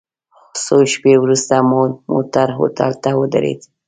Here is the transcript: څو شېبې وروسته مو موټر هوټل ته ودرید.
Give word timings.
څو 0.63 0.75
شېبې 0.91 1.13
وروسته 1.19 1.55
مو 1.69 1.81
موټر 2.13 2.47
هوټل 2.57 2.91
ته 3.03 3.09
ودرید. 3.19 3.59